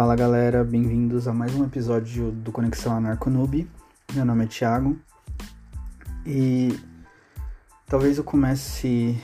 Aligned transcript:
Fala 0.00 0.16
galera, 0.16 0.64
bem-vindos 0.64 1.28
a 1.28 1.32
mais 1.34 1.54
um 1.54 1.62
episódio 1.62 2.32
do 2.32 2.50
Conexão 2.50 2.96
Anarconoob. 2.96 3.68
Meu 4.14 4.24
nome 4.24 4.44
é 4.44 4.46
Thiago 4.46 4.98
e 6.24 6.70
talvez 7.84 8.16
eu 8.16 8.24
comece 8.24 9.20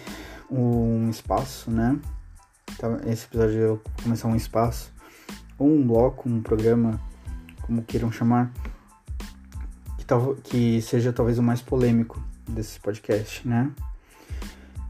um 0.51 1.09
espaço, 1.09 1.71
né? 1.71 1.99
Esse 3.07 3.25
episódio 3.25 3.59
eu 3.59 3.83
começar 4.03 4.29
um 4.29 4.37
espaço, 4.37 4.93
ou 5.59 5.67
um 5.67 5.87
bloco, 5.87 6.29
um 6.29 6.43
programa, 6.43 7.01
como 7.63 7.83
queiram 7.83 8.13
chamar, 8.13 8.53
que, 9.97 10.05
tal, 10.05 10.35
que 10.35 10.83
seja 10.83 11.11
talvez 11.11 11.39
o 11.39 11.43
mais 11.43 11.63
polêmico 11.63 12.23
desse 12.47 12.79
podcast, 12.81 13.49
né? 13.49 13.73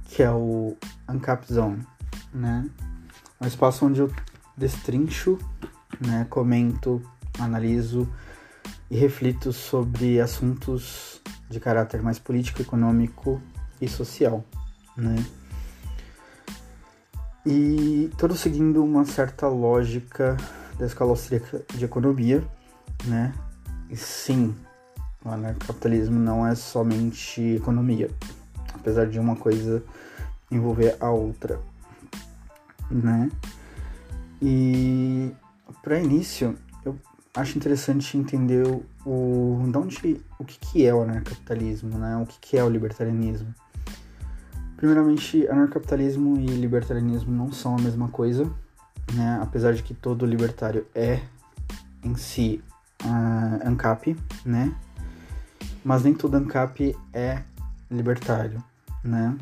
Que 0.07 0.25
é 0.25 0.33
o 0.33 0.77
Uncap 1.09 1.47
Zone, 1.47 1.87
né? 2.35 2.69
Um 3.41 3.47
espaço 3.47 3.87
onde 3.87 4.01
eu 4.01 4.11
destrincho, 4.57 5.39
né, 6.01 6.27
comento, 6.29 7.03
analiso 7.39 8.09
e 8.91 8.97
reflito 8.97 9.53
sobre 9.53 10.21
assuntos 10.21 11.21
de 11.49 11.61
caráter 11.61 12.03
mais 12.03 12.19
político, 12.19 12.63
econômico 12.63 13.41
e 13.81 13.89
social, 13.89 14.45
né? 14.97 15.25
E 17.45 18.11
todo 18.19 18.37
seguindo 18.37 18.83
uma 18.83 19.05
certa 19.05 19.47
lógica 19.47 20.37
da 20.79 20.87
escola 20.87 21.11
austríaca 21.11 21.65
de 21.75 21.85
economia, 21.85 22.43
né? 23.05 23.33
E 23.89 23.97
sim, 23.97 24.55
o 25.25 25.29
anarcapitalismo 25.29 26.19
não 26.19 26.47
é 26.47 26.55
somente 26.55 27.41
economia, 27.41 28.11
apesar 28.75 29.07
de 29.07 29.19
uma 29.19 29.37
coisa 29.37 29.83
envolver 30.51 30.97
a 31.01 31.11
outra, 31.11 31.61
né? 32.91 33.31
E 34.43 35.33
para 35.83 36.01
início, 36.01 36.57
eu 36.85 36.99
acho 37.35 37.57
interessante 37.57 38.17
entender 38.17 38.67
o, 39.05 39.69
de 39.71 39.79
onde, 39.79 40.21
o 40.39 40.45
que, 40.45 40.59
que 40.59 40.87
é 40.87 40.95
o 40.95 41.03
anarcapitalismo, 41.03 41.99
né? 41.99 42.17
O 42.17 42.27
que, 42.27 42.39
que 42.41 42.57
é 42.57 42.65
o 42.65 42.69
libertarianismo. 42.69 43.55
Primeiramente, 44.77 45.47
anarcapitalismo 45.49 46.39
e 46.39 46.47
libertarianismo 46.47 47.33
não 47.33 47.51
são 47.51 47.77
a 47.77 47.81
mesma 47.81 48.09
coisa, 48.09 48.45
né? 49.15 49.39
Apesar 49.41 49.73
de 49.73 49.83
que 49.83 49.95
todo 49.95 50.27
libertário 50.27 50.87
é 50.95 51.23
em 52.03 52.15
si 52.15 52.63
uh, 53.05 53.69
ANCAP, 53.69 54.17
né? 54.45 54.75
Mas 55.85 56.03
nem 56.03 56.15
todo 56.15 56.37
ANCAP 56.37 56.97
é 57.13 57.43
libertário, 57.91 58.63
né? 59.03 59.37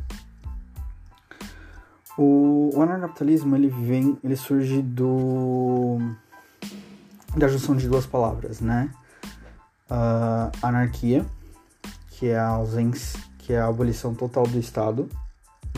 O, 2.16 2.70
o 2.74 2.82
anarcapitalismo 2.82 3.56
ele 3.56 3.68
vem, 3.68 4.18
ele 4.22 4.36
surge 4.36 4.80
do 4.80 5.98
da 7.36 7.48
junção 7.48 7.76
de 7.76 7.88
duas 7.88 8.06
palavras, 8.06 8.60
né? 8.60 8.90
Uh, 9.90 10.50
anarquia, 10.62 11.26
que 12.10 12.28
é 12.28 12.38
a 12.38 12.48
ausência, 12.48 13.20
que 13.38 13.52
é 13.52 13.60
a 13.60 13.66
abolição 13.66 14.14
total 14.14 14.46
do 14.46 14.58
Estado, 14.58 15.08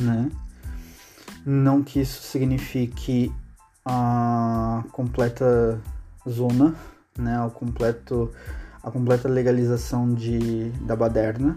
né? 0.01 0.31
Não 1.45 1.83
que 1.83 2.01
isso 2.01 2.23
signifique 2.23 3.33
a 3.85 4.85
completa 4.93 5.81
zona, 6.29 6.75
né? 7.17 7.41
O 7.43 7.51
completo, 7.51 8.31
a 8.83 8.91
completa 8.91 9.29
legalização 9.29 10.13
de, 10.13 10.71
da 10.83 10.95
baderna, 10.95 11.57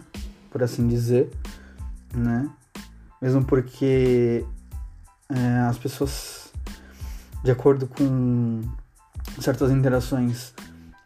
por 0.49 0.63
assim 0.63 0.87
dizer, 0.87 1.29
né? 2.13 2.49
Mesmo 3.21 3.43
porque 3.43 4.45
é, 5.29 5.59
as 5.69 5.77
pessoas, 5.77 6.51
de 7.43 7.51
acordo 7.51 7.87
com 7.87 8.61
certas 9.39 9.71
interações 9.71 10.53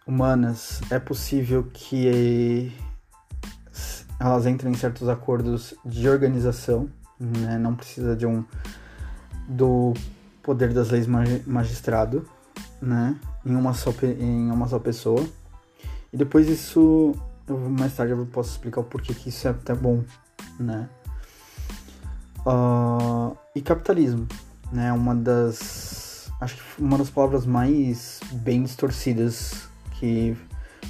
humanas, 0.08 0.82
é 0.90 1.00
possível 1.00 1.70
que 1.74 2.72
elas 4.20 4.46
entrem 4.46 4.72
em 4.72 4.78
certos 4.78 5.10
acordos 5.10 5.74
de 5.86 6.08
organização, 6.08 6.90
né? 7.20 7.58
não 7.58 7.76
precisa 7.76 8.16
de 8.16 8.26
um 8.26 8.44
do 9.48 9.94
poder 10.42 10.74
das 10.74 10.90
leis 10.90 11.08
magistrado, 11.46 12.28
né? 12.82 13.18
Em 13.46 13.56
uma 13.56 13.74
só 13.74 13.94
em 14.02 14.50
uma 14.50 14.68
só 14.68 14.80
pessoa. 14.80 15.26
E 16.12 16.18
depois 16.18 16.48
isso 16.48 17.14
mais 17.50 17.96
tarde 17.96 18.14
eu 18.14 18.26
posso 18.26 18.52
explicar 18.52 18.82
o 18.82 18.84
porquê 18.84 19.14
que 19.14 19.30
isso 19.30 19.48
é 19.48 19.52
até 19.52 19.74
bom, 19.74 20.04
né? 20.60 20.90
Uh, 22.46 23.38
e 23.56 23.62
capitalismo, 23.62 24.28
né? 24.72 24.92
Uma 24.92 25.16
das. 25.16 26.30
Acho 26.42 26.56
que 26.58 26.82
uma 26.82 26.98
das 26.98 27.10
palavras 27.10 27.46
mais 27.46 28.20
bem 28.34 28.64
distorcidas 28.64 29.68
que 29.94 30.36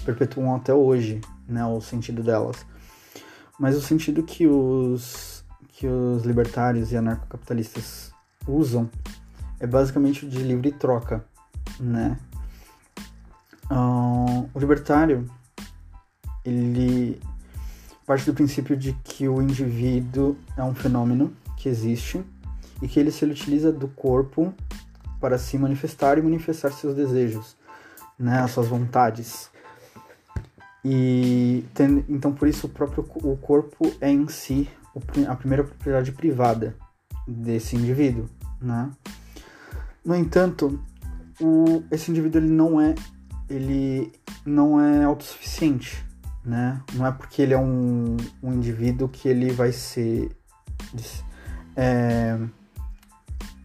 perpetuam 0.03 0.55
até 0.55 0.73
hoje, 0.73 1.21
né? 1.47 1.63
O 1.65 1.79
sentido 1.79 2.23
delas. 2.23 2.65
Mas 3.59 3.75
o 3.75 3.81
sentido 3.81 4.23
que 4.23 4.47
os, 4.47 5.45
que 5.69 5.85
os 5.85 6.23
libertários 6.23 6.91
e 6.91 6.97
anarcocapitalistas 6.97 8.11
usam 8.47 8.89
é 9.59 9.67
basicamente 9.67 10.25
o 10.25 10.29
de 10.29 10.39
livre 10.39 10.71
troca, 10.71 11.23
né? 11.79 12.17
Uh, 13.69 14.49
o 14.53 14.59
libertário, 14.59 15.29
ele 16.43 17.21
parte 18.05 18.25
do 18.25 18.33
princípio 18.33 18.75
de 18.75 18.93
que 19.03 19.29
o 19.29 19.41
indivíduo 19.41 20.35
é 20.57 20.63
um 20.63 20.75
fenômeno 20.75 21.33
que 21.63 21.69
existe 21.69 22.21
e 22.81 22.87
que 22.89 22.99
ele 22.99 23.09
se 23.09 23.23
utiliza 23.23 23.71
do 23.71 23.87
corpo 23.87 24.53
para 25.21 25.37
se 25.37 25.57
manifestar 25.57 26.17
e 26.17 26.21
manifestar 26.21 26.73
seus 26.73 26.93
desejos, 26.93 27.55
né, 28.19 28.39
as 28.39 28.51
suas 28.51 28.67
vontades. 28.67 29.49
E 30.83 31.63
tem, 31.73 32.03
então 32.09 32.33
por 32.33 32.49
isso 32.49 32.67
o 32.67 32.69
próprio 32.69 33.07
o 33.15 33.37
corpo 33.37 33.89
é 34.01 34.11
em 34.11 34.27
si 34.27 34.69
a 35.25 35.35
primeira 35.35 35.63
propriedade 35.63 36.11
privada 36.11 36.75
desse 37.25 37.77
indivíduo, 37.77 38.29
né? 38.61 38.91
No 40.03 40.13
entanto, 40.13 40.77
o, 41.39 41.81
esse 41.89 42.11
indivíduo 42.11 42.41
ele 42.41 42.51
não 42.51 42.81
é 42.81 42.93
ele 43.49 44.11
não 44.45 44.81
é 44.81 45.05
autossuficiente, 45.05 46.05
né? 46.43 46.81
Não 46.93 47.07
é 47.07 47.11
porque 47.13 47.41
ele 47.41 47.53
é 47.53 47.57
um, 47.57 48.17
um 48.41 48.51
indivíduo 48.51 49.07
que 49.07 49.29
ele 49.29 49.53
vai 49.53 49.71
ser 49.71 50.29
é, 51.75 52.37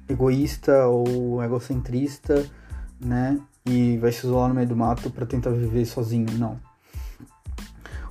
egoísta 0.08 0.86
ou 0.86 1.42
egocentrista, 1.42 2.46
né? 3.00 3.38
E 3.66 3.98
vai 3.98 4.10
se 4.12 4.26
isolar 4.26 4.48
no 4.48 4.54
meio 4.54 4.66
do 4.66 4.76
mato 4.76 5.10
para 5.10 5.26
tentar 5.26 5.50
viver 5.50 5.84
sozinho. 5.84 6.26
Não. 6.38 6.58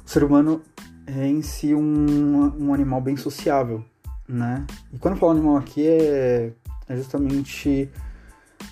O 0.05 0.09
ser 0.09 0.23
humano 0.23 0.61
é 1.05 1.27
em 1.27 1.41
si 1.41 1.73
um, 1.73 2.53
um 2.59 2.73
animal 2.73 3.01
bem 3.01 3.17
sociável, 3.17 3.83
né? 4.27 4.65
E 4.93 4.99
quando 4.99 5.15
eu 5.15 5.19
falo 5.19 5.31
animal 5.31 5.57
aqui 5.57 5.87
é, 5.87 6.51
é 6.87 6.95
justamente 6.95 7.89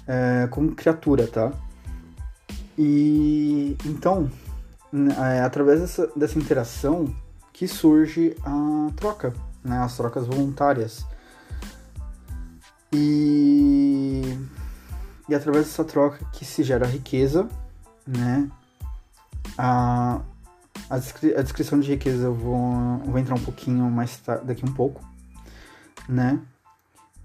é, 0.08 0.48
como 0.52 0.76
criatura, 0.76 1.28
tá? 1.28 1.52
E 2.78 3.78
então, 3.86 4.30
é 5.34 5.42
através 5.42 5.80
dessa, 5.80 6.08
dessa 6.16 6.38
interação 6.38 7.14
que 7.54 7.68
surge 7.68 8.36
a 8.44 8.90
troca, 8.96 9.34
né? 9.64 9.78
As 9.80 9.96
trocas 9.98 10.28
voluntárias. 10.28 11.06
E, 12.94 14.38
e 15.28 15.36
através 15.36 15.66
dessa 15.66 15.84
troca 15.84 16.24
que 16.32 16.46
se 16.46 16.64
gera 16.64 16.86
riqueza, 16.86 17.48
né? 18.06 18.50
A, 19.58 20.22
a, 20.90 20.98
descri 20.98 21.36
a 21.36 21.42
descrição 21.42 21.80
de 21.80 21.90
riqueza 21.92 22.26
eu 22.26 22.34
vou, 22.34 23.00
vou 23.00 23.20
entrar 23.20 23.36
um 23.36 23.44
pouquinho 23.44 23.90
mais 23.90 24.22
daqui 24.44 24.66
um 24.66 24.74
pouco, 24.74 25.02
né? 26.08 26.40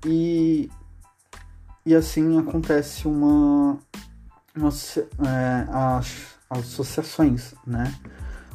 E, 0.04 0.70
e 1.84 1.94
assim 1.94 2.38
acontece 2.38 3.06
uma, 3.06 3.78
uma 4.56 4.68
é, 4.68 5.66
as, 5.70 6.36
as 6.48 6.58
associações, 6.58 7.54
né? 7.66 7.94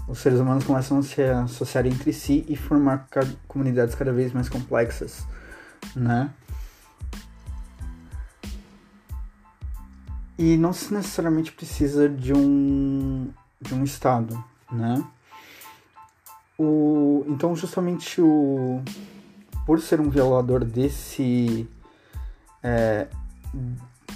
Os 0.07 0.19
seres 0.19 0.39
humanos 0.39 0.63
começam 0.63 0.99
a 0.99 1.03
se 1.03 1.21
associar 1.21 1.85
entre 1.87 2.13
si 2.13 2.45
e 2.47 2.55
formar 2.55 3.07
comunidades 3.47 3.95
cada 3.95 4.13
vez 4.13 4.31
mais 4.33 4.47
complexas, 4.47 5.25
né? 5.95 6.31
E 10.37 10.57
não 10.57 10.73
se 10.73 10.93
necessariamente 10.93 11.51
precisa 11.51 12.09
de 12.09 12.33
um, 12.33 13.29
de 13.61 13.73
um 13.73 13.83
Estado, 13.83 14.43
né? 14.71 15.03
O, 16.57 17.25
então, 17.27 17.55
justamente 17.55 18.21
o, 18.21 18.81
por 19.65 19.79
ser 19.81 19.99
um 19.99 20.09
violador 20.09 20.63
desse, 20.63 21.67
é, 22.61 23.07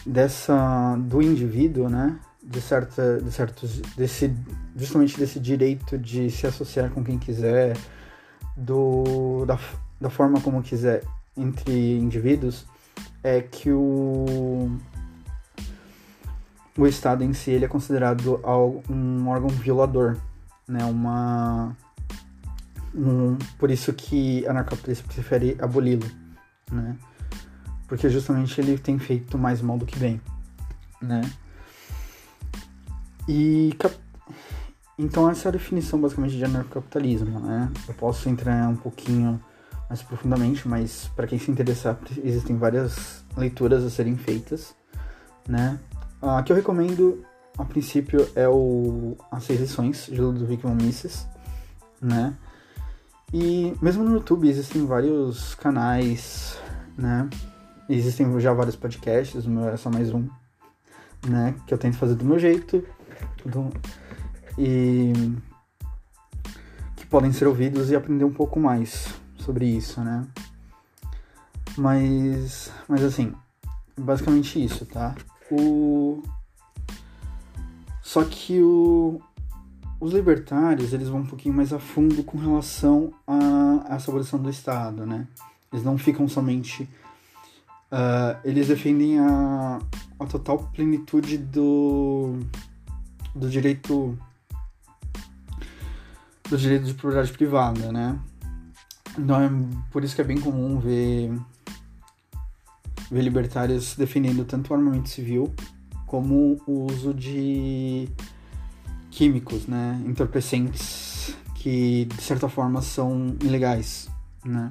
dessa, 0.06 0.98
do 0.98 1.21
indivíduo, 1.21 1.89
né? 1.89 2.19
De, 2.42 2.60
certa, 2.62 3.22
de 3.22 3.31
certos, 3.31 3.80
desse, 3.95 4.33
justamente 4.75 5.18
desse 5.18 5.39
direito 5.39 5.98
de 5.98 6.30
se 6.31 6.48
associar 6.48 6.89
com 6.89 7.04
quem 7.04 7.18
quiser, 7.18 7.77
do, 8.57 9.45
da, 9.45 9.57
da 10.00 10.10
forma 10.10 10.42
como 10.42 10.62
quiser 10.62 11.04
entre 11.38 11.98
indivíduos, 11.98 12.65
é 13.24 13.42
que 13.42 13.72
o 13.72 14.72
o 16.79 16.87
Estado 16.87 17.23
em 17.23 17.33
si 17.33 17.51
ele 17.51 17.65
é 17.65 17.67
considerado 17.67 18.39
um 18.89 19.27
órgão 19.27 19.49
violador, 19.49 20.17
né? 20.67 20.83
Uma 20.85 21.75
um, 22.95 23.37
por 23.57 23.69
isso 23.69 23.91
que 23.93 24.47
anarcapitalista 24.47 25.05
prefere 25.07 25.57
aboli-lo, 25.59 26.09
né? 26.71 26.95
Porque 27.87 28.09
justamente 28.09 28.59
ele 28.61 28.77
tem 28.77 28.97
feito 28.97 29.37
mais 29.37 29.61
mal 29.61 29.77
do 29.77 29.85
que 29.85 29.99
bem, 29.99 30.21
né? 31.01 31.21
E 33.27 33.75
então 34.97 35.29
essa 35.29 35.47
é 35.47 35.49
a 35.49 35.53
definição 35.53 35.99
basicamente 35.99 36.37
de 36.37 36.45
anarcocapitalismo, 36.45 37.39
né? 37.39 37.69
Eu 37.87 37.93
posso 37.93 38.29
entrar 38.29 38.69
um 38.69 38.75
pouquinho 38.75 39.39
mais 39.89 40.01
profundamente, 40.01 40.67
mas 40.67 41.09
para 41.15 41.27
quem 41.27 41.37
se 41.37 41.51
interessar, 41.51 41.97
existem 42.23 42.57
várias 42.57 43.25
leituras 43.35 43.83
a 43.83 43.89
serem 43.89 44.15
feitas, 44.15 44.75
né? 45.47 45.79
A 46.21 46.44
que 46.44 46.51
eu 46.51 46.56
recomendo, 46.56 47.24
a 47.57 47.63
princípio, 47.63 48.30
é 48.36 48.48
o 48.48 49.16
As 49.31 49.44
Seis 49.44 49.60
Lições, 49.60 50.06
de 50.06 50.19
Ludwig 50.19 50.62
von 50.62 50.75
Mises, 50.75 51.27
né? 52.01 52.36
E 53.33 53.74
mesmo 53.81 54.04
no 54.04 54.16
YouTube 54.16 54.50
existem 54.50 54.86
vários 54.86 55.56
canais, 55.56 56.60
né? 56.98 57.30
Existem 57.88 58.39
já 58.39 58.54
vários 58.54 58.75
podcasts, 58.75 59.45
o 59.45 59.50
meu 59.50 59.69
é 59.69 59.77
só 59.77 59.89
mais 59.89 60.13
um, 60.13 60.27
né? 61.27 61.56
Que 61.66 61.74
eu 61.74 61.77
tento 61.77 61.98
fazer 61.98 62.16
do 62.16 62.25
meu 62.25 62.38
jeito. 62.38 62.83
Do 63.45 63.72
e 64.57 65.13
que 66.98 67.06
podem 67.06 67.31
ser 67.31 67.48
ouvidos 67.48 67.89
e 67.89 67.95
aprender 67.95 68.25
um 68.25 68.33
pouco 68.33 68.60
mais 68.60 69.07
sobre 69.38 69.65
isso, 69.65 70.01
né? 70.01 70.27
Mas, 71.77 72.69
mas 72.89 73.04
assim, 73.04 73.33
basicamente 73.98 74.62
isso, 74.62 74.86
tá? 74.86 75.15
O 75.51 76.24
só 78.01 78.24
que 78.24 78.62
o 78.62 79.22
os 80.00 80.13
libertários, 80.13 80.94
eles 80.94 81.10
vão 81.10 81.19
um 81.19 81.25
pouquinho 81.25 81.54
mais 81.54 81.74
a 81.74 81.80
fundo 81.80 82.24
com 82.24 82.38
relação 82.38 83.13
a 83.28 83.96
essa 83.96 84.10
abolição 84.10 84.42
do 84.42 84.50
Estado, 84.50 85.06
né? 85.06 85.28
Eles 85.72 85.84
não 85.84 85.98
ficam 85.98 86.28
somente... 86.28 86.84
Uh, 87.92 88.38
eles 88.46 88.68
defendem 88.68 89.19
a, 89.19 89.80
a 90.19 90.25
total 90.25 90.60
plenitude 90.74 91.38
do, 91.38 92.40
do 93.36 93.50
direito 93.50 94.18
do 96.50 96.57
direito 96.57 96.86
de 96.86 96.94
propriedade 96.94 97.31
privada, 97.31 97.92
né? 97.92 98.19
Então 99.18 99.42
é 99.42 99.50
por 99.92 100.04
isso 100.04 100.16
que 100.16 100.22
é 100.22 100.24
bem 100.24 100.40
comum 100.40 100.80
ver, 100.80 101.31
ver 103.09 103.21
libertários 103.21 103.95
defendendo 103.95 104.45
tanto 104.45 104.71
o 104.71 104.75
armamento 104.75 105.09
civil 105.09 105.53
como 106.06 106.59
o 106.65 106.85
uso 106.91 107.13
de 107.13 108.09
químicos, 109.11 109.67
né? 109.67 110.01
Entorpecentes 110.06 111.35
que 111.56 112.06
de 112.06 112.21
certa 112.21 112.47
forma 112.47 112.81
são 112.81 113.35
ilegais, 113.44 114.09
né? 114.45 114.69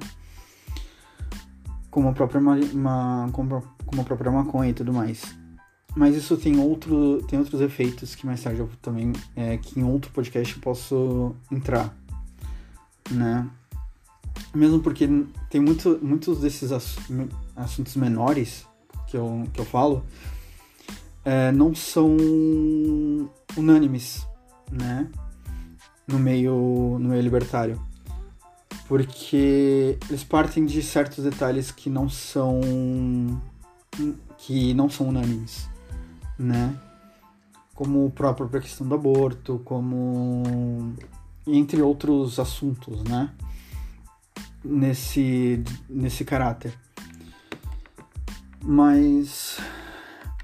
Como 1.89 2.09
a 2.09 2.13
própria, 2.13 2.39
uma, 2.39 3.29
como 3.31 4.01
a 4.01 4.03
própria 4.03 4.31
maconha 4.31 4.71
e 4.71 4.73
tudo 4.73 4.93
mais. 4.93 5.35
Mas 5.95 6.15
isso 6.15 6.37
tem, 6.37 6.59
outro, 6.59 7.21
tem 7.27 7.39
outros 7.39 7.61
efeitos 7.61 8.15
que 8.15 8.25
mais 8.25 8.41
tarde 8.41 8.59
eu 8.59 8.69
também, 8.81 9.11
é, 9.35 9.57
que 9.57 9.79
em 9.79 9.83
outro 9.83 10.11
podcast 10.11 10.55
eu 10.55 10.61
posso 10.61 11.35
entrar, 11.51 11.95
né? 13.09 13.49
Mesmo 14.53 14.79
porque 14.79 15.07
tem 15.49 15.61
muito, 15.61 15.99
muitos 16.01 16.39
desses 16.39 16.71
assuntos 16.71 17.95
menores 17.95 18.65
que 19.07 19.15
eu, 19.15 19.43
que 19.53 19.61
eu 19.61 19.65
falo 19.65 20.03
é, 21.23 21.51
não 21.51 21.75
são 21.75 22.17
unânimes, 23.55 24.27
né? 24.71 25.09
No 26.07 26.17
meio, 26.17 26.97
no 26.99 27.09
meio 27.09 27.21
libertário. 27.21 27.79
Porque 28.87 29.97
eles 30.09 30.23
partem 30.23 30.65
de 30.65 30.81
certos 30.81 31.23
detalhes 31.23 31.71
que 31.71 31.89
não 31.89 32.09
são 32.09 32.59
que 34.37 34.73
não 34.73 34.89
são 34.89 35.09
unânimes 35.09 35.69
né? 36.39 36.73
Como 37.75 38.07
a 38.07 38.33
própria 38.33 38.61
questão 38.61 38.87
do 38.87 38.95
aborto, 38.95 39.61
como 39.65 40.93
entre 41.45 41.81
outros 41.81 42.39
assuntos, 42.39 43.03
né? 43.03 43.29
Nesse, 44.63 45.63
nesse 45.89 46.25
caráter. 46.25 46.73
Mas, 48.61 49.57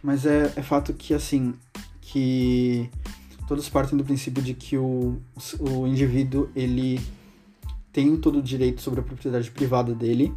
mas 0.02 0.26
é, 0.26 0.54
é 0.56 0.64
fato 0.64 0.94
que, 0.94 1.14
assim, 1.14 1.54
que 2.00 2.90
todos 3.48 3.68
partem 3.68 3.98
do 3.98 4.06
princípio 4.06 4.42
de 4.42 4.54
que 4.54 4.78
o, 4.78 5.22
o 5.60 5.86
indivíduo, 5.86 6.50
ele 6.56 7.00
tem 7.92 8.16
todo 8.18 8.40
o 8.40 8.44
direito 8.44 8.82
sobre 8.82 9.02
a 9.02 9.04
propriedade 9.04 9.52
privada 9.52 9.94
dele 9.94 10.34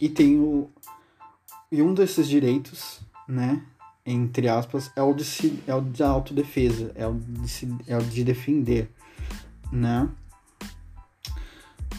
e 0.00 0.08
tem 0.08 0.38
o 0.38 0.70
e 1.70 1.82
um 1.82 1.92
desses 1.92 2.28
direitos, 2.28 3.00
né, 3.26 3.60
entre 4.06 4.48
aspas, 4.48 4.92
é 4.94 5.02
o 5.02 5.12
de, 5.12 5.24
se, 5.24 5.58
é 5.66 5.74
o 5.74 5.80
de 5.80 6.02
autodefesa, 6.04 6.92
é 6.94 7.06
o 7.06 7.14
de, 7.14 7.48
se, 7.48 7.68
é 7.88 7.96
o 7.96 8.02
de 8.02 8.22
defender, 8.22 8.88
né? 9.72 10.08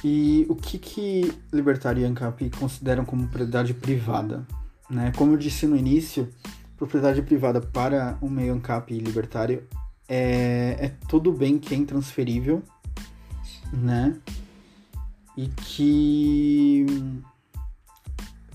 E 0.07 0.45
o 0.47 0.55
que 0.55 0.77
que 0.77 1.33
Libertário 1.51 1.99
e 1.99 2.05
ANCAP 2.05 2.51
consideram 2.59 3.03
como 3.03 3.23
propriedade 3.23 3.73
privada? 3.73 4.45
Né? 4.87 5.11
Como 5.17 5.33
eu 5.33 5.37
disse 5.37 5.65
no 5.65 5.75
início, 5.75 6.31
propriedade 6.77 7.23
privada 7.23 7.59
para 7.59 8.15
o 8.21 8.29
meio 8.29 8.53
ANCAP 8.53 8.99
libertário 8.99 9.67
é, 10.07 10.77
é 10.79 10.89
todo 11.07 11.33
bem 11.33 11.57
que 11.57 11.73
é 11.73 11.77
intransferível, 11.77 12.61
né? 13.73 14.15
E 15.35 15.47
que 15.47 16.85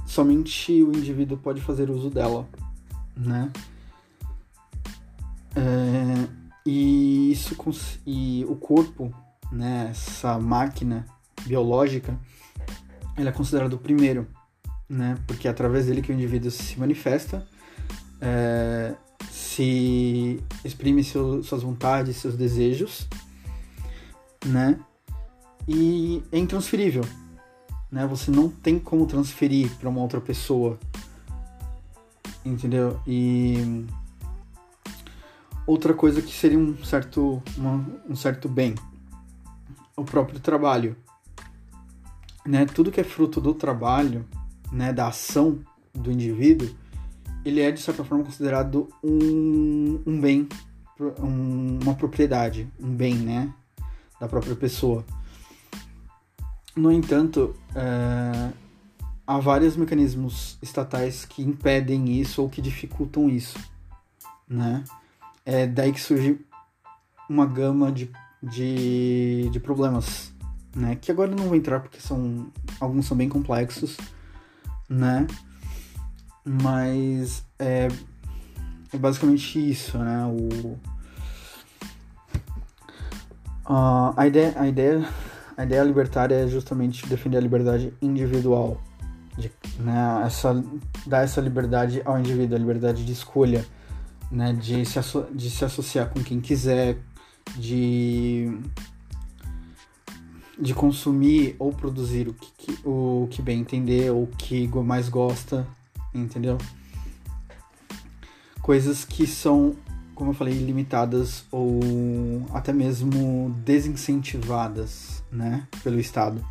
somente 0.07 0.81
o 0.85 0.93
indivíduo 0.97 1.37
pode 1.37 1.61
fazer 1.61 1.91
uso 1.91 2.11
dela 2.11 2.49
né? 3.17 3.51
É, 5.57 6.29
e 6.65 7.33
isso 7.33 7.57
e 8.07 8.47
o 8.49 8.55
corpo, 8.55 9.13
né, 9.51 9.89
essa 9.91 10.39
máquina 10.39 11.05
biológica, 11.47 12.19
ele 13.17 13.29
é 13.29 13.33
considerado 13.33 13.75
o 13.75 13.79
primeiro, 13.79 14.27
né? 14.89 15.19
Porque 15.27 15.49
é 15.49 15.51
através 15.51 15.87
dele 15.87 16.03
que 16.03 16.11
o 16.11 16.15
indivíduo 16.15 16.51
se 16.51 16.79
manifesta, 16.79 17.47
é, 18.21 18.95
se 19.31 20.43
exprime 20.65 21.05
seu, 21.05 21.43
suas 21.43 21.63
vontades, 21.63 22.17
seus 22.17 22.37
desejos, 22.37 23.09
né? 24.45 24.79
E 25.69 26.23
é 26.33 26.39
intransferível, 26.39 27.05
né? 27.91 28.07
Você 28.07 28.31
não 28.31 28.49
tem 28.49 28.79
como 28.79 29.07
transferir 29.07 29.71
para 29.79 29.89
uma 29.89 30.01
outra 30.01 30.21
pessoa 30.21 30.79
entendeu? 32.45 33.01
E 33.07 33.87
outra 35.67 35.95
coisa 35.95 36.23
que 36.23 36.33
seria 36.33 36.59
um 36.59 36.83
certo, 36.85 37.43
uma, 37.57 37.85
um 38.09 38.17
certo 38.17 38.49
bem, 38.49 38.75
o 39.97 40.05
próprio 40.05 40.41
trabalho, 40.41 40.97
né? 42.47 42.67
Tudo 42.67 42.91
que 42.91 43.01
é 43.01 43.05
fruto 43.05 43.41
do 43.41 43.55
trabalho, 43.55 44.27
né? 44.73 44.93
Da 44.93 45.09
ação 45.09 45.61
do 45.95 46.11
indivíduo, 46.11 46.69
ele 47.45 47.61
é 47.61 47.71
de 47.71 47.81
certa 47.81 48.05
forma 48.05 48.25
considerado 48.25 48.89
um, 49.03 50.01
um 50.07 50.21
bem, 50.21 50.49
um, 51.19 51.79
uma 51.83 51.95
propriedade, 51.95 52.69
um 52.79 52.95
bem, 52.95 53.15
né? 53.15 53.53
Da 54.21 54.29
própria 54.29 54.55
pessoa. 54.55 55.05
No 56.77 56.93
entanto, 56.93 57.55
é, 57.75 58.51
há 59.27 59.39
vários 59.39 59.77
mecanismos 59.77 60.59
estatais 60.63 61.25
que 61.25 61.43
impedem 61.43 62.21
isso 62.21 62.43
ou 62.43 62.49
que 62.49 62.63
dificultam 62.63 63.29
isso, 63.29 63.59
né? 64.49 64.85
É 65.45 65.67
daí 65.67 65.93
que 65.93 66.01
surge 66.01 66.39
uma 67.29 67.47
gama 67.47 67.91
de, 67.91 68.11
de, 68.43 69.49
de 69.51 69.61
problemas, 69.61 70.33
né? 70.75 70.97
Que 70.97 71.11
agora 71.11 71.35
não 71.35 71.45
vou 71.45 71.57
entrar 71.57 71.81
porque 71.81 72.01
são 72.01 72.49
alguns 72.79 73.07
são 73.07 73.17
bem 73.17 73.29
complexos, 73.29 73.97
né? 74.89 75.27
Mas 76.45 77.45
é, 77.59 77.89
é 78.93 78.99
basicamente 78.99 79.71
isso, 79.71 79.99
né? 79.99 80.25
O, 80.27 80.79
uh, 83.71 84.15
a 84.17 84.27
ideia, 84.27 84.55
a 84.57 84.67
ideia, 84.67 85.09
a 85.57 85.65
ideia 85.65 85.83
libertária 85.83 86.35
é 86.35 86.49
justamente 86.49 87.07
defender 87.07 87.37
a 87.39 87.41
liberdade 87.41 87.95
individual, 88.01 88.81
de, 89.37 89.51
né, 89.79 90.23
essa, 90.25 90.63
dar 91.07 91.23
essa 91.23 91.41
liberdade 91.41 92.03
ao 92.05 92.19
indivíduo, 92.19 92.57
a 92.57 92.59
liberdade 92.59 93.05
de 93.05 93.13
escolha, 93.13 93.65
né, 94.31 94.53
de, 94.53 94.85
se 94.85 94.99
de 95.35 95.51
se 95.51 95.65
associar 95.65 96.11
com 96.11 96.23
quem 96.23 96.41
quiser, 96.41 96.99
de, 97.57 98.59
de 100.61 100.75
consumir 100.75 101.57
ou 101.59 101.73
produzir 101.73 102.29
o 102.29 102.35
que, 102.35 102.79
o 102.85 103.27
que 103.31 103.41
bem 103.41 103.61
entender 103.61 104.11
ou 104.11 104.25
o 104.25 104.27
que 104.27 104.69
mais 104.69 105.09
gosta, 105.09 105.67
entendeu? 106.15 106.59
coisas 108.71 109.05
que 109.05 109.27
são, 109.27 109.75
como 110.15 110.31
eu 110.31 110.35
falei, 110.35 110.55
limitadas 110.55 111.45
ou 111.51 111.81
até 112.53 112.73
mesmo 112.73 113.51
desincentivadas, 113.65 115.23
né, 115.33 115.67
pelo 115.83 115.99
Estado. 115.99 116.45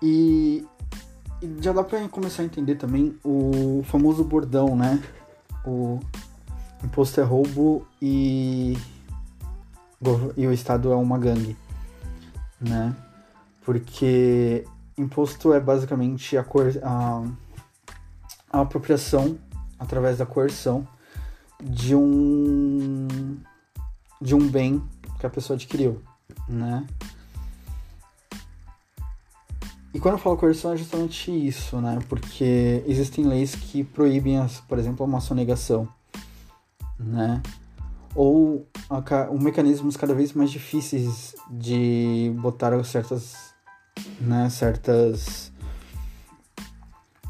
E, 0.00 0.64
e 1.42 1.56
já 1.60 1.72
dá 1.72 1.82
para 1.82 2.06
começar 2.08 2.42
a 2.42 2.44
entender 2.44 2.76
também 2.76 3.16
o 3.24 3.82
famoso 3.86 4.22
bordão, 4.22 4.76
né? 4.76 5.02
O 5.66 5.98
imposto 6.84 7.20
é 7.20 7.24
roubo 7.24 7.84
e, 8.00 8.78
e 10.36 10.46
o 10.46 10.52
Estado 10.52 10.92
é 10.92 10.96
uma 10.96 11.18
gangue, 11.18 11.56
né? 12.60 12.94
Porque 13.64 14.64
imposto 14.96 15.52
é 15.52 15.60
basicamente 15.60 16.36
a, 16.36 16.44
cor, 16.44 16.66
a, 16.82 17.24
a 18.50 18.60
apropriação 18.60 19.38
através 19.78 20.18
da 20.18 20.26
coerção 20.26 20.86
de 21.62 21.94
um 21.94 23.38
de 24.20 24.34
um 24.34 24.48
bem 24.48 24.82
que 25.20 25.26
a 25.26 25.30
pessoa 25.30 25.56
adquiriu, 25.56 26.02
né? 26.48 26.86
E 29.94 30.00
quando 30.00 30.14
eu 30.14 30.18
falo 30.18 30.36
coerção 30.36 30.72
é 30.72 30.76
justamente 30.76 31.30
isso, 31.30 31.80
né? 31.80 31.98
Porque 32.08 32.84
existem 32.86 33.24
leis 33.24 33.54
que 33.54 33.82
proíbem, 33.82 34.38
as, 34.38 34.60
por 34.60 34.78
exemplo, 34.78 35.04
a 35.04 35.08
maçonegação, 35.08 35.88
né? 36.98 37.42
Ou 38.20 38.66
um, 39.30 39.38
mecanismos 39.38 39.96
cada 39.96 40.12
vez 40.12 40.32
mais 40.32 40.50
difíceis 40.50 41.36
de 41.48 42.34
botar 42.40 42.82
certas, 42.82 43.54
né? 44.20 44.50
Certas... 44.50 45.52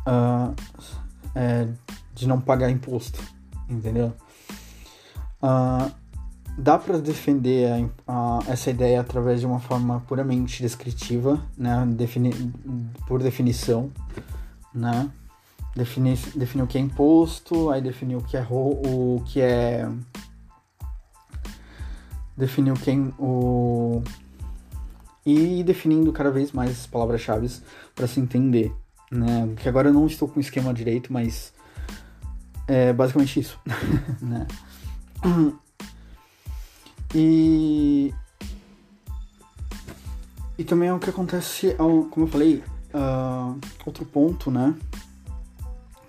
Uh, 0.07 0.55
é, 1.35 1.69
de 2.15 2.27
não 2.27 2.41
pagar 2.41 2.71
imposto, 2.71 3.23
entendeu? 3.69 4.15
Uh, 5.43 5.93
dá 6.57 6.79
para 6.79 6.99
defender 6.99 7.91
a, 8.07 8.39
a, 8.39 8.39
essa 8.49 8.71
ideia 8.71 9.03
através 9.03 9.41
de 9.41 9.47
uma 9.47 9.61
forma 9.61 10.01
puramente 10.09 10.63
descritiva, 10.63 11.39
né? 11.55 11.85
Defini 11.87 12.31
por 13.07 13.23
definição, 13.23 13.93
né? 14.75 15.11
Definir, 15.77 16.19
definir 16.35 16.63
o 16.63 16.67
que 16.67 16.79
é 16.79 16.81
imposto, 16.81 17.69
aí 17.69 17.83
definir 17.83 18.17
o 18.17 18.23
que 18.23 18.39
é 18.39 18.47
o 18.51 19.23
que 19.27 19.43
é 19.43 19.87
definir 22.39 22.71
o 22.71 22.75
que 22.75 22.91
é 22.91 22.95
o 23.19 24.03
e 25.27 25.63
definindo 25.63 26.11
cada 26.11 26.31
vez 26.31 26.53
mais 26.53 26.71
as 26.71 26.87
palavras-chave 26.87 27.51
para 27.95 28.07
se 28.07 28.19
entender, 28.19 28.73
né? 29.11 29.53
Que 29.57 29.69
agora 29.69 29.89
eu 29.89 29.93
não 29.93 30.07
estou 30.07 30.27
com 30.27 30.39
o 30.39 30.41
esquema 30.41 30.73
direito, 30.73 31.13
mas 31.13 31.53
é 32.67 32.93
basicamente 32.95 33.41
isso, 33.41 33.61
né? 34.23 34.47
E. 37.15 38.15
E 40.57 40.65
também 40.65 40.89
é 40.89 40.95
o 40.95 40.99
que 40.99 41.11
acontece, 41.11 41.77
como 41.77 42.27
eu 42.27 42.27
falei, 42.27 42.65
uh, 42.95 43.59
outro 43.85 44.05
ponto, 44.05 44.51
né? 44.51 44.75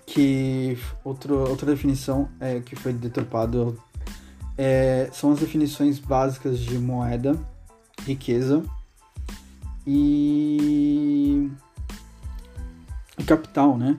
Que 0.06 0.76
outro, 1.04 1.38
outra 1.48 1.66
definição 1.70 2.28
é, 2.40 2.58
que 2.60 2.74
foi 2.74 2.92
deturpado 2.92 3.78
é, 4.62 5.08
são 5.10 5.32
as 5.32 5.38
definições 5.38 5.98
básicas 5.98 6.58
de 6.58 6.78
moeda, 6.78 7.34
riqueza 8.04 8.62
e, 9.86 11.50
e 13.18 13.24
capital, 13.24 13.78
né? 13.78 13.98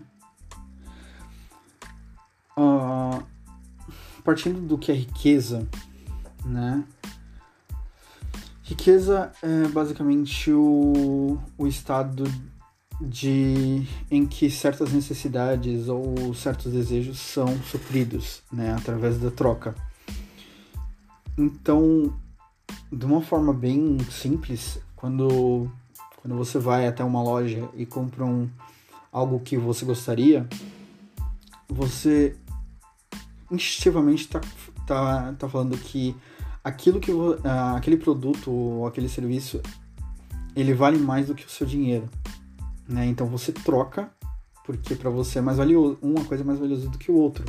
Uh, 2.55 3.23
partindo 4.23 4.61
do 4.61 4.77
que 4.77 4.91
é 4.91 4.95
riqueza, 4.95 5.67
né? 6.45 6.83
Riqueza 8.61 9.31
é 9.41 9.67
basicamente 9.67 10.51
o, 10.51 11.39
o 11.57 11.65
estado 11.65 12.23
de 13.01 13.83
em 14.11 14.27
que 14.27 14.51
certas 14.51 14.93
necessidades 14.93 15.87
ou 15.87 16.35
certos 16.35 16.71
desejos 16.71 17.17
são 17.17 17.47
supridos, 17.63 18.43
né, 18.53 18.75
através 18.75 19.17
da 19.17 19.31
troca. 19.31 19.73
Então, 21.41 22.13
de 22.91 23.03
uma 23.03 23.19
forma 23.19 23.51
bem 23.51 23.97
simples, 24.11 24.79
quando 24.95 25.67
quando 26.17 26.37
você 26.37 26.59
vai 26.59 26.85
até 26.85 27.03
uma 27.03 27.23
loja 27.23 27.67
e 27.75 27.83
compra 27.83 28.23
um, 28.23 28.47
algo 29.11 29.39
que 29.39 29.57
você 29.57 29.83
gostaria, 29.83 30.47
você 31.67 32.37
instintivamente 33.49 34.25
está 34.25 34.39
tá, 34.85 35.33
tá 35.33 35.49
falando 35.49 35.75
que 35.75 36.15
aquilo 36.63 36.99
que 36.99 37.11
uh, 37.11 37.41
aquele 37.75 37.97
produto 37.97 38.51
ou 38.51 38.85
aquele 38.85 39.09
serviço 39.09 39.59
ele 40.55 40.75
vale 40.75 40.99
mais 40.99 41.25
do 41.25 41.33
que 41.33 41.47
o 41.47 41.49
seu 41.49 41.65
dinheiro, 41.65 42.07
né? 42.87 43.07
Então 43.07 43.25
você 43.25 43.51
troca 43.51 44.11
porque 44.63 44.93
para 44.93 45.09
você 45.09 45.39
é 45.39 45.41
mais 45.41 45.57
valioso, 45.57 45.97
uma 46.03 46.23
coisa 46.23 46.43
é 46.43 46.45
mais 46.45 46.59
valiosa 46.59 46.87
do 46.87 46.99
que 46.99 47.09
o 47.09 47.15
outro. 47.15 47.43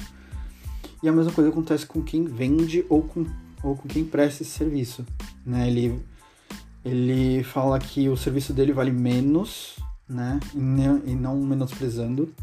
E 1.02 1.08
a 1.10 1.12
mesma 1.12 1.30
coisa 1.30 1.50
acontece 1.50 1.84
com 1.84 2.00
quem 2.00 2.24
vende 2.24 2.86
ou 2.88 3.02
com, 3.02 3.26
ou 3.62 3.76
com 3.76 3.88
quem 3.88 4.04
presta 4.04 4.42
esse 4.42 4.52
serviço, 4.52 5.04
né? 5.44 5.68
Ele 5.68 6.02
ele 6.84 7.44
fala 7.44 7.78
que 7.78 8.08
o 8.08 8.16
serviço 8.16 8.52
dele 8.52 8.72
vale 8.72 8.90
menos, 8.90 9.76
né? 10.08 10.40
E 10.52 10.58
não, 10.58 11.02
e 11.06 11.14
não 11.14 11.40
menosprezando 11.40 12.34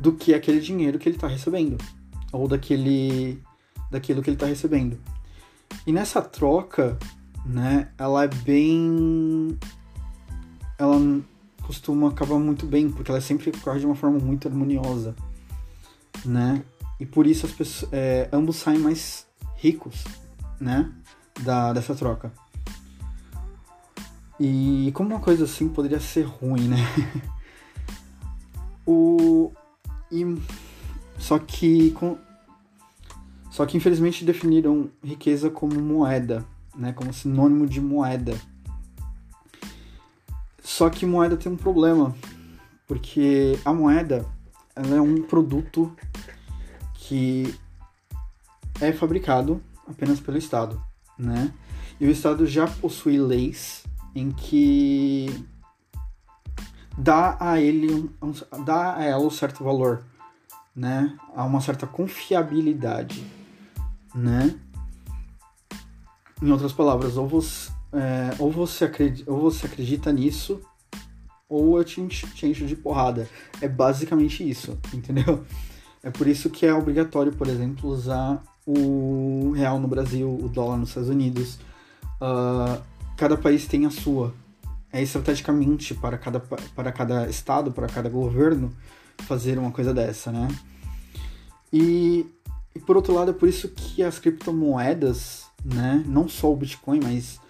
do 0.00 0.12
que 0.12 0.34
aquele 0.34 0.60
dinheiro 0.60 0.98
que 0.98 1.08
ele 1.08 1.16
está 1.16 1.28
recebendo 1.28 1.76
ou 2.32 2.46
daquele 2.48 3.42
daquilo 3.90 4.22
que 4.22 4.30
ele 4.30 4.36
está 4.36 4.46
recebendo. 4.46 4.98
E 5.86 5.92
nessa 5.92 6.20
troca, 6.20 6.98
né, 7.44 7.88
ela 7.96 8.24
é 8.24 8.28
bem. 8.28 9.58
Ela 10.78 11.20
costuma 11.62 12.08
acabar 12.08 12.38
muito 12.38 12.66
bem, 12.66 12.90
porque 12.90 13.10
ela 13.10 13.20
sempre 13.20 13.50
ocorre 13.50 13.80
de 13.80 13.86
uma 13.86 13.94
forma 13.94 14.18
muito 14.18 14.48
harmoniosa, 14.48 15.14
né? 16.24 16.62
E 16.98 17.06
por 17.06 17.26
isso 17.26 17.46
as 17.46 17.52
pessoas, 17.52 17.92
é, 17.92 18.28
ambos 18.32 18.56
saem 18.56 18.78
mais 18.78 19.26
ricos, 19.58 20.04
né? 20.60 20.90
Da, 21.42 21.72
dessa 21.72 21.94
troca. 21.94 22.32
E 24.40 24.90
como 24.94 25.10
uma 25.10 25.20
coisa 25.20 25.44
assim 25.44 25.68
poderia 25.68 26.00
ser 26.00 26.22
ruim, 26.22 26.68
né? 26.68 26.78
o 28.86 29.52
e 30.10 30.24
só 31.18 31.38
que 31.38 31.90
com 31.90 32.16
só 33.50 33.66
que 33.66 33.76
infelizmente 33.76 34.24
definiram 34.24 34.88
riqueza 35.02 35.50
como 35.50 35.80
moeda, 35.80 36.46
né, 36.76 36.92
como 36.92 37.12
sinônimo 37.12 37.66
de 37.66 37.80
moeda. 37.80 38.38
Só 40.62 40.88
que 40.88 41.04
moeda 41.04 41.36
tem 41.36 41.50
um 41.50 41.56
problema, 41.56 42.14
porque 42.86 43.58
a 43.64 43.72
moeda 43.72 44.24
ela 44.76 44.94
é 44.94 45.00
um 45.00 45.22
produto 45.22 45.92
que 46.94 47.52
é 48.80 48.92
fabricado 48.92 49.62
apenas 49.86 50.20
pelo 50.20 50.38
Estado, 50.38 50.80
né? 51.18 51.52
E 52.00 52.06
o 52.06 52.10
Estado 52.10 52.46
já 52.46 52.66
possui 52.66 53.18
leis 53.18 53.84
em 54.14 54.30
que 54.30 55.46
dá 56.96 57.36
a 57.40 57.60
ele 57.60 58.10
um, 58.22 58.32
dá 58.64 58.96
a 58.96 59.04
ela 59.04 59.24
um 59.24 59.30
certo 59.30 59.64
valor, 59.64 60.04
né? 60.74 61.16
Há 61.34 61.44
uma 61.44 61.60
certa 61.60 61.86
confiabilidade 61.86 63.24
né? 64.14 64.54
Em 66.42 66.50
outras 66.50 66.72
palavras, 66.72 67.16
ou 67.16 67.26
você, 67.26 67.70
é, 67.92 68.30
ou 68.38 68.50
você, 68.50 68.84
acredita, 68.84 69.30
ou 69.30 69.40
você 69.40 69.66
acredita 69.66 70.12
nisso, 70.12 70.60
ou 71.48 71.78
eu 71.78 71.84
te 71.84 72.06
te 72.06 72.46
encho 72.46 72.66
de 72.66 72.76
porrada. 72.76 73.28
É 73.60 73.68
basicamente 73.68 74.48
isso, 74.48 74.78
entendeu? 74.94 75.44
É 76.02 76.10
por 76.10 76.26
isso 76.26 76.48
que 76.48 76.64
é 76.64 76.72
obrigatório, 76.72 77.32
por 77.32 77.48
exemplo, 77.48 77.90
usar 77.90 78.42
o 78.70 79.52
real 79.52 79.78
no 79.78 79.88
Brasil, 79.88 80.28
o 80.28 80.48
dólar 80.48 80.76
nos 80.76 80.90
Estados 80.90 81.08
Unidos. 81.08 81.58
Uh, 82.20 82.80
cada 83.16 83.36
país 83.36 83.66
tem 83.66 83.86
a 83.86 83.90
sua. 83.90 84.34
É 84.92 85.02
estrategicamente 85.02 85.94
para 85.94 86.18
cada, 86.18 86.40
para 86.40 86.92
cada 86.92 87.28
estado, 87.28 87.72
para 87.72 87.86
cada 87.86 88.08
governo, 88.08 88.72
fazer 89.26 89.58
uma 89.58 89.70
coisa 89.70 89.92
dessa, 89.92 90.32
né? 90.32 90.48
E 91.72 92.26
e 92.78 92.80
por 92.80 92.96
outro 92.96 93.12
lado, 93.12 93.32
é 93.32 93.34
por 93.34 93.48
isso 93.48 93.68
que 93.68 94.04
as 94.04 94.20
criptomoedas, 94.20 95.46
né, 95.64 96.04
não 96.06 96.28
só 96.28 96.52
o 96.52 96.56
Bitcoin, 96.56 97.00
mas 97.02 97.40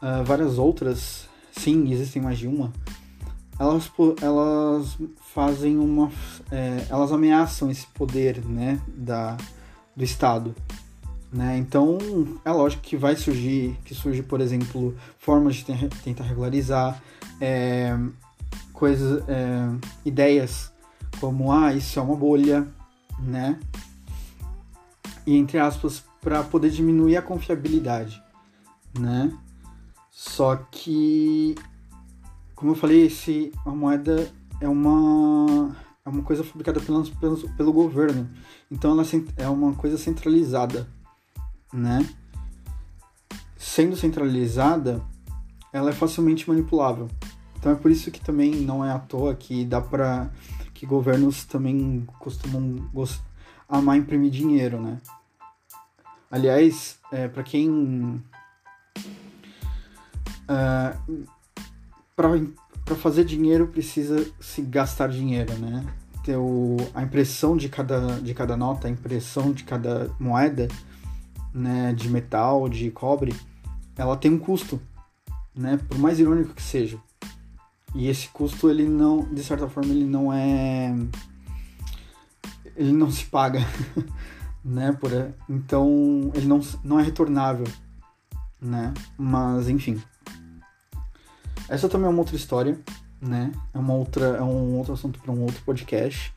uh, 0.00 0.24
várias 0.24 0.56
outras, 0.56 1.28
sim, 1.54 1.92
existem 1.92 2.22
mais 2.22 2.38
de 2.38 2.48
uma, 2.48 2.72
elas, 3.58 3.92
elas 4.22 4.96
fazem 5.34 5.78
uma. 5.78 6.10
É, 6.50 6.86
elas 6.88 7.12
ameaçam 7.12 7.70
esse 7.70 7.86
poder 7.88 8.42
né, 8.46 8.80
da, 8.88 9.36
do 9.96 10.04
Estado. 10.04 10.54
Né? 11.32 11.56
Então, 11.56 11.98
é 12.44 12.50
lógico 12.50 12.82
que 12.82 12.96
vai 12.96 13.16
surgir, 13.16 13.78
que 13.84 13.94
surge, 13.94 14.22
por 14.22 14.40
exemplo, 14.40 14.94
formas 15.18 15.56
de 15.56 15.64
tentar 16.04 16.24
regularizar 16.24 17.02
é, 17.40 17.96
coisas, 18.72 19.24
é, 19.28 19.68
ideias 20.04 20.72
como, 21.18 21.52
ah, 21.52 21.72
isso 21.72 21.98
é 21.98 22.02
uma 22.02 22.16
bolha, 22.16 22.66
né? 23.18 23.58
E 25.24 25.36
entre 25.36 25.58
aspas, 25.58 26.02
para 26.20 26.42
poder 26.42 26.70
diminuir 26.70 27.16
a 27.16 27.22
confiabilidade, 27.22 28.22
né? 28.98 29.32
Só 30.10 30.56
que, 30.56 31.54
como 32.54 32.72
eu 32.72 32.76
falei, 32.76 33.06
esse, 33.06 33.52
a 33.64 33.70
moeda 33.70 34.30
é 34.60 34.68
uma, 34.68 35.76
é 36.04 36.08
uma 36.08 36.22
coisa 36.22 36.42
fabricada 36.42 36.80
pelo, 36.80 37.04
pelo, 37.16 37.56
pelo 37.56 37.72
governo. 37.72 38.28
Então 38.70 38.90
ela 38.92 39.04
é 39.36 39.48
uma 39.48 39.74
coisa 39.74 39.96
centralizada, 39.96 40.88
né? 41.72 42.08
Sendo 43.56 43.96
centralizada, 43.96 45.02
ela 45.72 45.90
é 45.90 45.92
facilmente 45.92 46.48
manipulável. 46.48 47.08
Então 47.56 47.70
é 47.70 47.74
por 47.76 47.90
isso 47.90 48.10
que 48.10 48.20
também 48.20 48.50
não 48.56 48.84
é 48.84 48.90
à 48.90 48.98
toa 48.98 49.34
que 49.34 49.64
dá 49.64 49.80
para 49.80 50.30
que 50.74 50.84
governos 50.84 51.44
também 51.44 52.04
costumam 52.18 52.90
amar 53.68 53.96
imprimir 53.96 54.30
dinheiro, 54.30 54.80
né? 54.80 55.00
Aliás, 56.28 56.98
é, 57.12 57.28
para 57.28 57.42
quem 57.42 58.20
uh, 60.48 61.26
para 62.16 62.28
fazer 62.96 63.24
dinheiro 63.24 63.68
precisa 63.68 64.26
se 64.40 64.62
gastar 64.62 65.08
dinheiro, 65.08 65.52
né? 65.58 65.84
Ter 66.24 66.36
o, 66.36 66.76
a 66.94 67.02
impressão 67.02 67.56
de 67.56 67.68
cada, 67.68 68.20
de 68.20 68.34
cada 68.34 68.56
nota, 68.56 68.86
a 68.86 68.90
impressão 68.90 69.52
de 69.52 69.64
cada 69.64 70.10
moeda, 70.20 70.68
né, 71.52 71.92
de 71.92 72.08
metal, 72.08 72.68
de 72.68 72.90
cobre, 72.90 73.34
ela 73.96 74.16
tem 74.16 74.30
um 74.30 74.38
custo 74.38 74.80
né? 75.54 75.78
Por 75.88 75.98
mais 75.98 76.18
irônico 76.18 76.54
que 76.54 76.62
seja. 76.62 76.98
E 77.94 78.08
esse 78.08 78.28
custo, 78.28 78.70
ele 78.70 78.88
não, 78.88 79.22
de 79.32 79.42
certa 79.44 79.68
forma, 79.68 79.92
ele 79.92 80.04
não 80.04 80.32
é. 80.32 80.94
Ele 82.74 82.92
não 82.92 83.10
se 83.10 83.26
paga, 83.26 83.60
né? 84.64 84.92
Por, 84.92 85.10
então, 85.48 86.30
ele 86.34 86.46
não, 86.46 86.60
não 86.82 86.98
é 86.98 87.02
retornável, 87.02 87.66
né? 88.60 88.94
Mas, 89.18 89.68
enfim. 89.68 90.00
Essa 91.72 91.88
também 91.88 92.06
é 92.06 92.10
uma 92.10 92.18
outra 92.18 92.36
história, 92.36 92.78
né? 93.18 93.50
É, 93.72 93.78
uma 93.78 93.94
outra, 93.94 94.26
é 94.26 94.42
um 94.42 94.76
outro 94.76 94.92
assunto 94.92 95.18
para 95.18 95.32
um 95.32 95.40
outro 95.40 95.62
podcast. 95.64 96.30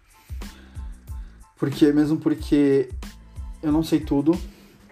Porque, 1.58 1.92
mesmo 1.92 2.18
porque 2.18 2.90
eu 3.62 3.70
não 3.70 3.84
sei 3.84 4.00
tudo, 4.00 4.32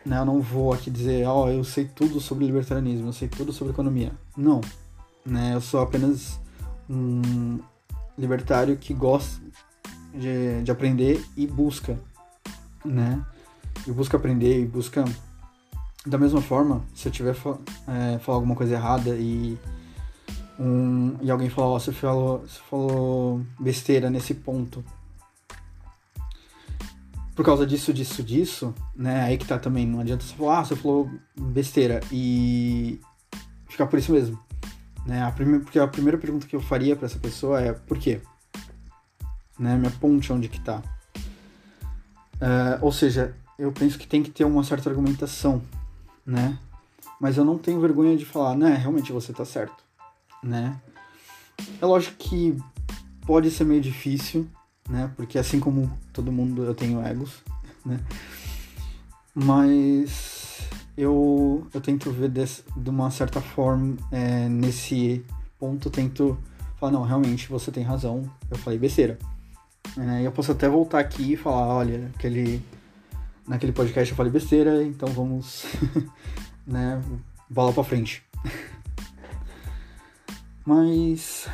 né? 0.05 0.19
Eu 0.19 0.25
não 0.25 0.41
vou 0.41 0.73
aqui 0.73 0.91
dizer, 0.91 1.25
ó, 1.25 1.45
oh, 1.45 1.49
eu 1.49 1.63
sei 1.63 1.85
tudo 1.85 2.19
sobre 2.19 2.45
libertarianismo, 2.45 3.07
eu 3.07 3.13
sei 3.13 3.29
tudo 3.29 3.53
sobre 3.53 3.71
economia. 3.71 4.11
Não, 4.35 4.59
né? 5.25 5.53
Eu 5.53 5.61
sou 5.61 5.79
apenas 5.79 6.37
um 6.89 7.59
libertário 8.17 8.75
que 8.75 8.93
gosta 8.93 9.41
de, 10.13 10.61
de 10.61 10.69
aprender 10.69 11.23
e 11.37 11.47
busca, 11.47 11.97
né? 12.83 13.25
E 13.87 13.93
busca 13.93 14.17
aprender 14.17 14.61
e 14.61 14.65
busca 14.65 15.05
da 16.05 16.17
mesma 16.17 16.41
forma, 16.41 16.83
se 16.93 17.07
eu 17.07 17.13
tiver 17.13 17.33
é, 17.87 18.19
falar 18.19 18.39
alguma 18.39 18.55
coisa 18.57 18.73
errada 18.73 19.15
e 19.15 19.57
um, 20.59 21.17
e 21.21 21.31
alguém 21.31 21.49
falar, 21.49 21.67
ó, 21.67 21.75
oh, 21.75 21.79
você 21.79 21.91
falou, 21.91 22.39
você 22.39 22.59
falou 22.69 23.41
besteira 23.59 24.09
nesse 24.09 24.33
ponto, 24.33 24.83
por 27.35 27.43
causa 27.43 27.65
disso, 27.65 27.91
disso, 27.91 28.21
disso, 28.23 28.75
né? 28.95 29.23
Aí 29.23 29.37
que 29.37 29.45
tá 29.45 29.57
também, 29.57 29.87
não 29.87 29.99
adianta 29.99 30.23
você 30.23 30.35
falar, 30.35 30.59
ah, 30.59 30.65
você 30.65 30.75
falou 30.75 31.09
besteira 31.35 31.99
e 32.11 32.99
ficar 33.67 33.87
por 33.87 33.97
isso 33.97 34.11
mesmo. 34.11 34.39
Né? 35.05 35.23
A 35.23 35.31
primeira, 35.31 35.63
porque 35.63 35.79
a 35.79 35.87
primeira 35.87 36.17
pergunta 36.17 36.47
que 36.47 36.55
eu 36.55 36.61
faria 36.61 36.95
para 36.95 37.07
essa 37.07 37.19
pessoa 37.19 37.59
é 37.59 37.73
por 37.73 37.97
quê? 37.97 38.21
Né? 39.57 39.75
Me 39.77 39.87
aponte 39.87 40.31
onde 40.31 40.47
que 40.47 40.59
tá. 40.59 40.81
Uh, 42.35 42.77
ou 42.81 42.91
seja, 42.91 43.35
eu 43.57 43.71
penso 43.71 43.97
que 43.97 44.07
tem 44.07 44.21
que 44.21 44.29
ter 44.29 44.43
uma 44.43 44.63
certa 44.63 44.89
argumentação, 44.89 45.61
né? 46.25 46.57
Mas 47.19 47.37
eu 47.37 47.45
não 47.45 47.57
tenho 47.57 47.79
vergonha 47.79 48.17
de 48.17 48.25
falar, 48.25 48.55
né? 48.55 48.75
Realmente 48.75 49.11
você 49.11 49.31
tá 49.31 49.45
certo, 49.45 49.82
né? 50.43 50.79
É 51.81 51.85
lógico 51.85 52.15
que 52.17 52.57
pode 53.25 53.49
ser 53.51 53.63
meio 53.63 53.81
difícil, 53.81 54.47
né? 54.89 55.11
Porque 55.15 55.37
assim 55.37 55.59
como 55.59 55.91
todo 56.11 56.31
mundo 56.31 56.63
eu 56.63 56.75
tenho 56.75 57.05
egos, 57.05 57.41
né? 57.85 57.99
Mas 59.33 60.59
eu, 60.97 61.67
eu 61.73 61.81
tento 61.81 62.11
ver 62.11 62.29
desse, 62.29 62.63
de 62.75 62.89
uma 62.89 63.09
certa 63.09 63.41
forma 63.41 63.95
é, 64.11 64.47
nesse 64.47 65.25
ponto, 65.59 65.89
tento 65.89 66.37
falar, 66.79 66.91
não, 66.91 67.03
realmente 67.03 67.47
você 67.47 67.71
tem 67.71 67.83
razão, 67.83 68.29
eu 68.51 68.57
falei 68.57 68.77
besteira. 68.77 69.17
É, 69.97 70.25
eu 70.25 70.31
posso 70.31 70.51
até 70.51 70.67
voltar 70.67 70.99
aqui 70.99 71.33
e 71.33 71.37
falar, 71.37 71.67
olha, 71.67 72.11
aquele, 72.15 72.61
naquele 73.47 73.71
podcast 73.71 74.11
eu 74.11 74.17
falei 74.17 74.31
besteira, 74.31 74.83
então 74.83 75.07
vamos, 75.09 75.65
né, 76.67 77.01
bola 77.49 77.73
pra 77.73 77.83
frente. 77.83 78.23
Mas 80.65 81.47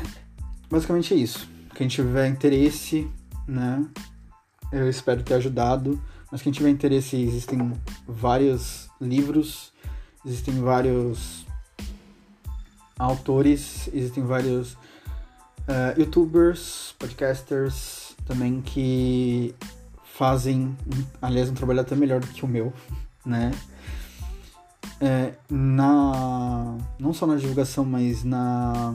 basicamente 0.70 1.14
é 1.14 1.18
isso. 1.18 1.48
Quem 1.76 1.88
tiver 1.88 2.28
interesse 2.28 3.08
né? 3.50 3.84
Eu 4.72 4.88
espero 4.90 5.24
ter 5.24 5.34
ajudado. 5.34 6.00
Mas 6.32 6.44
quem 6.44 6.52
tiver 6.52 6.70
interesse, 6.70 7.16
existem 7.16 7.74
vários 8.08 8.88
livros, 9.02 9.74
existem 10.24 10.62
vários 10.62 11.44
autores, 13.00 13.90
existem 13.92 14.24
vários 14.24 14.74
uh, 14.74 15.98
youtubers, 15.98 16.94
podcasters 17.00 18.16
também 18.28 18.62
que 18.62 19.56
fazem, 20.04 20.78
aliás, 21.20 21.50
um 21.50 21.56
trabalho 21.56 21.82
até 21.82 21.96
melhor 21.96 22.20
do 22.20 22.28
que 22.28 22.46
o 22.46 22.48
meu, 22.48 22.72
né? 23.26 23.52
É, 25.02 25.34
na 25.50 26.78
não 27.00 27.14
só 27.14 27.26
na 27.26 27.36
divulgação, 27.36 27.86
mas 27.86 28.24
na 28.24 28.94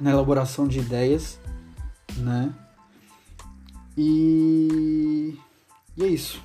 na 0.00 0.10
elaboração 0.10 0.66
de 0.66 0.80
ideias, 0.80 1.38
né? 2.16 2.52
E, 3.96 5.38
e 5.96 6.02
é 6.02 6.06
isso. 6.08 6.42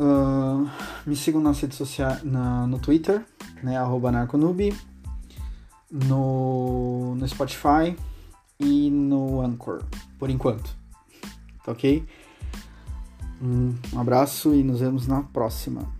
Uh, 0.00 0.66
me 1.04 1.14
sigam 1.14 1.42
nas 1.42 1.60
redes 1.60 1.76
sociais, 1.76 2.24
na, 2.24 2.66
no 2.66 2.78
Twitter, 2.78 3.22
né, 3.62 3.76
arroba 3.76 4.10
narconoob, 4.10 4.74
no, 5.90 7.14
no 7.16 7.28
Spotify 7.28 7.94
e 8.58 8.90
no 8.90 9.42
Anchor, 9.42 9.84
por 10.18 10.30
enquanto. 10.30 10.74
Tá 11.62 11.72
ok? 11.72 12.02
Um 13.42 14.00
abraço 14.00 14.54
e 14.54 14.62
nos 14.62 14.80
vemos 14.80 15.06
na 15.06 15.22
próxima. 15.22 15.99